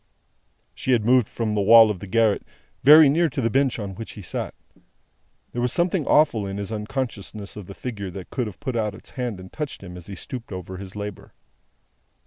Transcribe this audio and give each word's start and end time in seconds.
She 0.73 0.93
had 0.93 1.05
moved 1.05 1.27
from 1.27 1.53
the 1.53 1.61
wall 1.61 1.91
of 1.91 1.99
the 1.99 2.07
garret, 2.07 2.41
very 2.81 3.07
near 3.07 3.29
to 3.29 3.39
the 3.39 3.51
bench 3.51 3.77
on 3.77 3.93
which 3.93 4.13
he 4.13 4.23
sat. 4.23 4.55
There 5.51 5.61
was 5.61 5.71
something 5.71 6.07
awful 6.07 6.47
in 6.47 6.57
his 6.57 6.71
unconsciousness 6.71 7.55
of 7.55 7.67
the 7.67 7.75
figure 7.75 8.09
that 8.09 8.31
could 8.31 8.47
have 8.47 8.59
put 8.59 8.75
out 8.75 8.95
its 8.95 9.11
hand 9.11 9.39
and 9.39 9.53
touched 9.53 9.83
him 9.83 9.95
as 9.95 10.07
he 10.07 10.15
stooped 10.15 10.51
over 10.51 10.77
his 10.77 10.95
labour. 10.95 11.33